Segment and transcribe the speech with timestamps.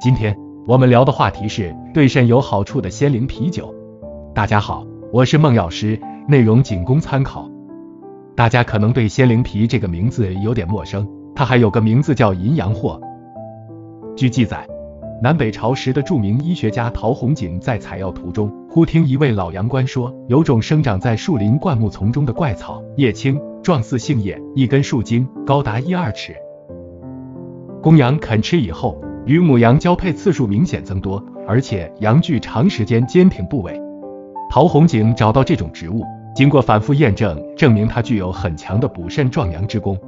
[0.00, 3.74] 今天我们聊的话题是对肾有好处的鲜灵啤酒。
[4.34, 7.48] 大家好，我是孟药师，内容仅供参考。
[8.34, 13.00] 大家可能对鲜灵啤这个名字有点陌生，它还有个名字叫淫羊藿。
[14.16, 14.66] 据记载，
[15.22, 26.34] 南北朝时的著名医学家陶弘景在采药途中，忽听一位老阳关说，有种生长在树林灌木丛中的怪草，叶青，状似杏叶，一根树茎，高达一二尺。
[27.82, 28.98] 公羊啃吃以后。
[29.24, 33.72] 与母羊交配次数明显增多，而且羊具长时间坚挺不萎。
[34.50, 36.02] 陶弘景找到这种植物，
[36.34, 39.96] 经过反复验证，证明它具有很强的补肾壮阳之功。《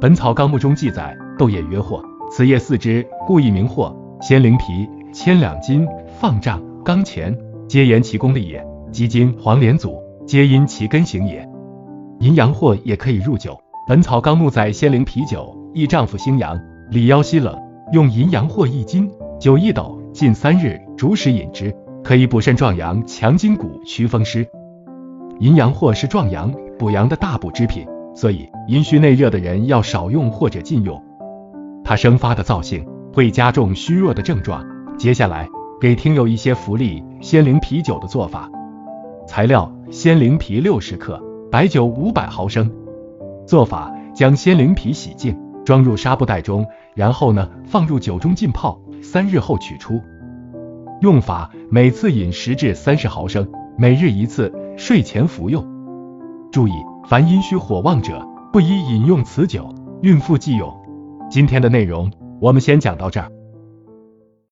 [0.00, 3.94] 本草纲目》中记载，豆叶曰藿，此叶四枝，故亦名藿。
[4.22, 5.86] 鲜灵皮，千两金，
[6.18, 7.36] 放丈，刚钱，
[7.68, 8.66] 皆言其功力也。
[8.90, 11.46] 鸡精、黄连祖，皆因其根行也。
[12.20, 13.52] 淫羊藿也可以入酒，
[13.86, 16.58] 《本草纲目》载鲜灵啤酒，益丈夫兴阳，
[16.90, 17.56] 理腰膝冷。
[17.92, 21.74] 用淫羊藿一斤，酒一斗，浸三日，逐食饮之，
[22.04, 24.46] 可以补肾壮阳、强筋骨、祛风湿。
[25.40, 31.02] 淫羊藿是壮阳、补阳的大补之品，所以阴虚内热的人要少用或者禁用。
[31.82, 34.64] 它生发的燥性会加重虚弱的症状。
[34.96, 35.48] 接下来
[35.80, 38.48] 给听友一些福利：仙灵啤酒的做法。
[39.26, 42.70] 材料：仙灵啤六十克，白酒五百毫升。
[43.48, 45.36] 做法：将仙灵啤洗净。
[45.62, 50.00] 装入纱布袋中，然后呢，放入酒中浸泡，三日后取出。
[51.00, 55.64] 用法：每次饮十至三十毫升，每日一次，睡前服用。
[56.52, 56.72] 注意，
[57.08, 60.70] 凡阴虚火旺者不宜饮用此酒，孕妇忌用。
[61.30, 63.30] 今天的内容我们先讲到这儿。